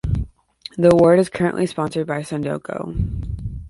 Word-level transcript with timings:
The 0.79 0.89
award 0.91 1.19
is 1.19 1.29
currently 1.29 1.67
sponsored 1.67 2.07
by 2.07 2.21
Sunoco. 2.21 2.91